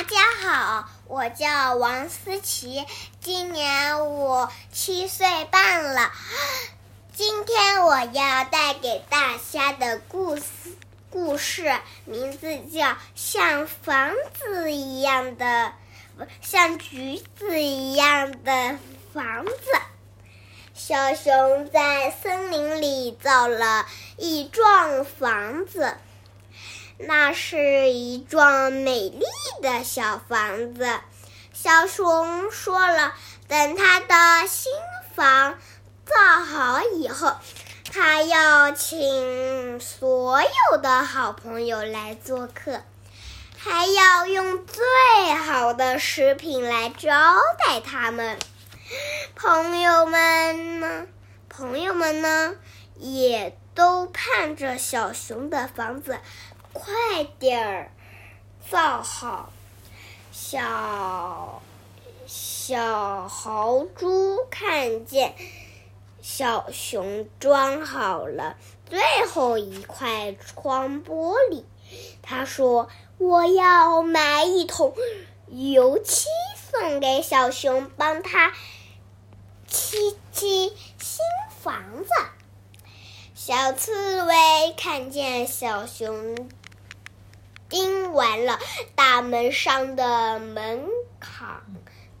[0.00, 2.86] 大家好，我叫王思琪，
[3.20, 6.10] 今年我七岁半了。
[7.12, 10.42] 今天我要带给大家的故事
[11.10, 15.74] 故事名字叫《像房子一样的，
[16.40, 18.78] 像橘子一样的
[19.12, 19.52] 房子》。
[20.72, 23.84] 小熊在森林里造了
[24.16, 25.94] 一幢房子。
[27.06, 29.24] 那是一幢美丽
[29.62, 30.86] 的小房子。
[31.52, 33.14] 小熊说了，
[33.48, 34.72] 等他的新
[35.14, 35.58] 房
[36.04, 37.36] 造好以后，
[37.92, 42.82] 他要请所有的好朋友来做客，
[43.56, 47.10] 还要用最好的食品来招
[47.66, 48.38] 待他们。
[49.34, 51.06] 朋友们呢？
[51.48, 52.54] 朋友们呢？
[52.96, 56.18] 也都盼着小熊的房子。
[56.72, 57.90] 快点儿
[58.70, 59.52] 造好！
[60.32, 61.60] 小
[62.26, 65.34] 小豪猪看见
[66.22, 68.56] 小熊装好了
[68.88, 71.64] 最后一块窗玻璃，
[72.22, 74.94] 他说：“我要买一桶
[75.48, 76.26] 油漆
[76.70, 78.52] 送给小熊，帮他
[79.66, 81.24] 漆漆新
[81.60, 82.10] 房子。”
[83.50, 86.48] 小刺猬看见小熊。
[87.68, 88.60] 钉完了
[88.94, 91.60] 大门上的门槛，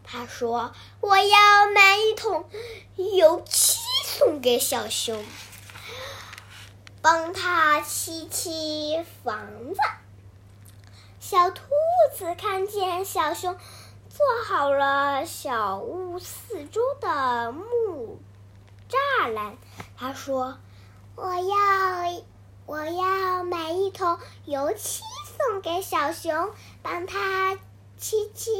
[0.02, 2.50] 他说：“我要买一桶
[2.96, 5.24] 油漆送给小熊，
[7.00, 9.80] 帮他漆漆房子。”
[11.20, 11.62] 小兔
[12.18, 13.56] 子看见小熊
[14.08, 18.18] 做好了小屋四周的木
[18.88, 19.56] 栅栏，
[19.96, 20.58] 他说
[21.16, 22.22] ：“我要
[22.66, 25.02] 我要买一桶油漆。”
[25.40, 26.50] 送给小熊，
[26.82, 27.58] 帮他
[27.96, 28.50] 漆漆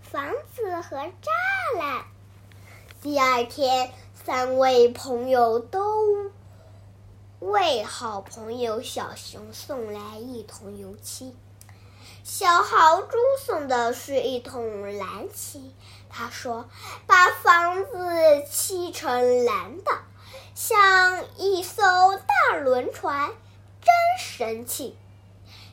[0.00, 1.10] 房子和栅
[1.76, 2.04] 栏。
[3.02, 6.30] 第二天，三位朋友都
[7.40, 11.34] 为好朋友小熊送来一桶油漆。
[12.22, 15.74] 小豪猪送的是一桶蓝漆，
[16.08, 16.68] 他说
[17.08, 19.90] ：“把房子漆成蓝的，
[20.62, 21.82] 像一艘
[22.16, 23.30] 大轮船，
[23.80, 24.94] 真神气。”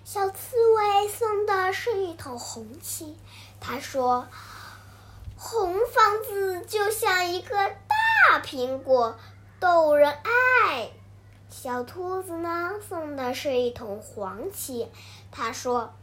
[0.06, 3.18] 小刺猬送的是一桶红漆，
[3.60, 4.30] 他说
[5.36, 9.18] ：“红房子就像一个大苹果，
[9.60, 10.92] 逗人爱。”
[11.52, 14.90] 小兔子呢，送的是一桶黄漆，
[15.34, 15.94] 他说：“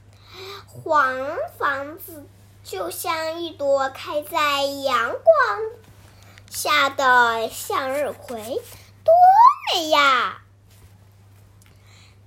[0.68, 2.26] 黄房子
[2.62, 5.62] 就像一朵开在阳光
[6.54, 8.40] 下的向日葵，
[9.02, 9.12] 多
[9.74, 10.40] 美呀！”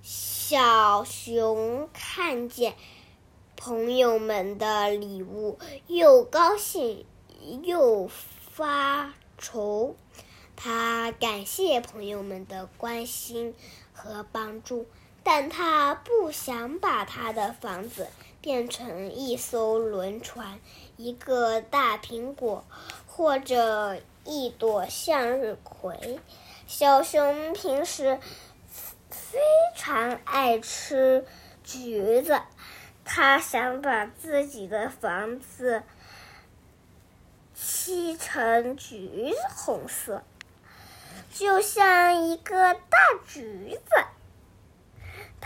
[0.03, 2.75] 小熊看见
[3.55, 5.57] 朋友们的礼物，
[5.87, 7.05] 又高兴
[7.63, 8.09] 又
[8.51, 9.95] 发愁。
[10.57, 13.55] 他感谢朋友们的关心
[13.93, 14.87] 和帮助，
[15.23, 18.09] 但他不想把他的房子
[18.47, 20.57] 变成一艘轮船、
[20.95, 22.63] 一个大苹果
[23.05, 26.21] 或者一朵向日葵。
[26.65, 28.21] 小熊平时。
[29.09, 29.39] 非
[29.75, 31.25] 常爱吃
[31.63, 32.41] 橘子，
[33.03, 35.83] 他想把自己的房子
[37.53, 40.23] 漆成橘红色，
[41.33, 42.97] 就像一个大
[43.27, 44.06] 橘子。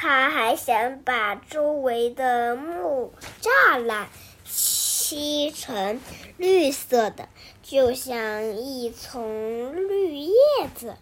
[0.02, 4.10] 他还想把周围的木栅栏
[4.44, 6.02] 漆成
[6.38, 7.30] 绿色的，
[7.62, 10.34] 就像一丛绿叶
[10.74, 10.96] 子。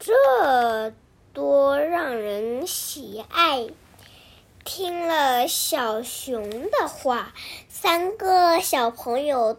[0.00, 0.92] 这。
[1.34, 3.68] 多让人喜爱！
[4.64, 7.32] 听了小熊的话，
[7.68, 9.56] 三个小朋友，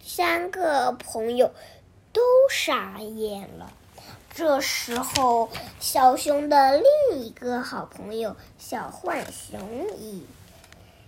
[0.00, 1.52] 三个朋友
[2.12, 3.72] 都傻眼了。
[4.34, 10.26] 这时候，小熊的另一个好朋友小浣熊已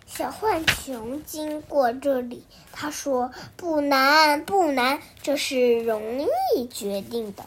[0.07, 7.45] 小浣熊经过这里，他说：“不难，不难，这是容易决定的。”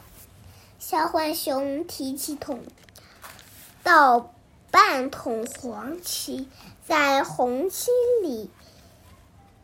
[0.79, 2.63] 小浣熊提起桶，
[3.83, 4.33] 倒
[4.71, 6.49] 半桶黄漆，
[6.87, 7.91] 在红漆
[8.23, 8.49] 里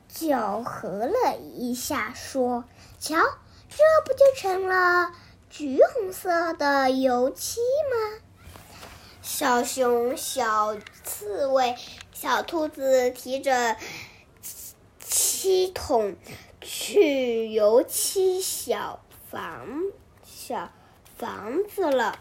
[0.08, 2.66] 搅和了一下，说
[3.02, 3.16] ：“瞧，
[3.70, 5.12] 这不就成了
[5.56, 8.20] 橘红色的油漆吗？”
[9.22, 11.76] 小熊、小刺猬、
[12.12, 13.78] 小兔子提着
[15.00, 16.16] 漆桶
[16.60, 19.68] 去油漆小房
[20.26, 20.72] 小。
[21.16, 22.18] 房子了，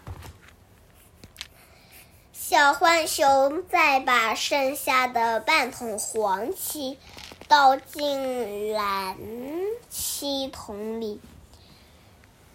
[2.32, 6.98] 小浣熊再把剩下的半桶黄漆
[7.48, 9.16] 倒进蓝
[9.88, 11.20] 漆桶里，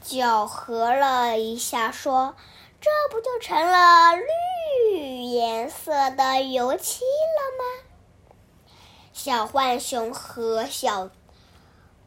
[0.08, 2.34] 搅和了一下，说
[2.80, 8.70] ：“这不就成了绿颜色的油漆了吗？”
[9.12, 11.10] 小浣熊和小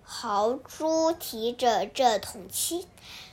[0.02, 2.88] 豪猪提着这桶漆。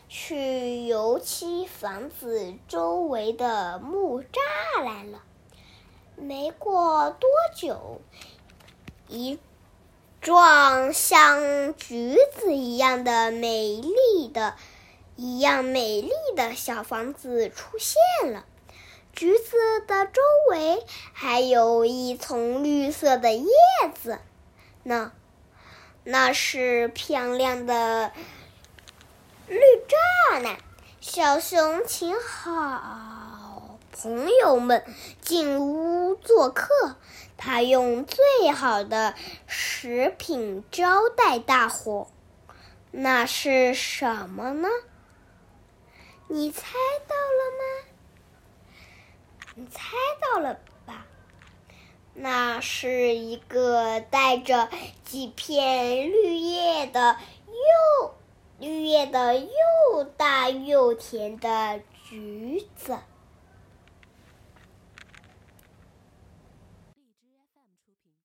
[0.09, 5.21] 去油漆房子周围的木栅栏了。
[6.15, 7.99] 没过多久，
[9.09, 9.37] 一
[10.27, 14.55] 幢像橘子一样的美丽的、
[15.15, 18.43] 一样美丽的小房子出现了。
[19.13, 19.55] 橘子
[19.87, 20.83] 的周围
[21.13, 23.47] 还有一丛绿色的叶
[24.03, 24.19] 子
[24.83, 25.13] 呢，
[26.03, 28.11] 那是漂亮的。
[29.47, 30.57] 绿栅栏，
[30.99, 33.36] 小熊请好
[33.99, 34.83] 朋友们
[35.21, 36.97] 进屋做客，
[37.35, 39.15] 他用最好的
[39.47, 42.07] 食品招待大伙。
[42.91, 44.69] 那是什么呢？
[46.27, 46.61] 你猜
[47.07, 48.69] 到了吗？
[49.55, 51.07] 你猜到了吧？
[52.13, 54.69] 那是一个带着
[55.03, 57.17] 几片绿叶的
[57.47, 58.13] 又。
[58.59, 62.97] 绿叶的又大又甜的橘子。